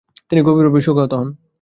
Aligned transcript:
তিনি 0.29 0.41
গভীরভাবে 0.47 0.85
শোকাহত 0.87 1.13
হন। 1.19 1.27